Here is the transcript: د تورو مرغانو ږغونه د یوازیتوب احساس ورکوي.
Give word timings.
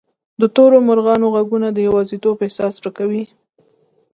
د 0.41 0.43
تورو 0.55 0.77
مرغانو 0.87 1.27
ږغونه 1.35 1.67
د 1.71 1.77
یوازیتوب 1.87 2.35
احساس 2.45 2.75
ورکوي. 2.79 3.23